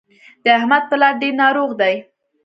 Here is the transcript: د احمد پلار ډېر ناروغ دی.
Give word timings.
د 0.43 0.45
احمد 0.59 0.83
پلار 0.91 1.13
ډېر 1.21 1.33
ناروغ 1.41 1.69
دی. 1.81 1.95